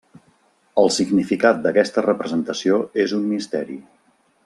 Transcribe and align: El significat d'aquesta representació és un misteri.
El 0.83 0.89
significat 0.95 1.61
d'aquesta 1.67 2.05
representació 2.07 2.83
és 3.07 3.15
un 3.19 3.29
misteri. 3.37 3.83